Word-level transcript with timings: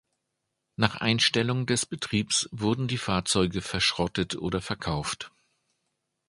Nach 0.77 0.95
Einstellung 0.95 1.67
des 1.67 1.85
Betriebs 1.85 2.49
wurden 2.51 2.87
die 2.87 2.97
Fahrzeuge 2.97 3.61
verschrottet 3.61 4.35
oder 4.35 4.59
verkauft. 4.59 5.31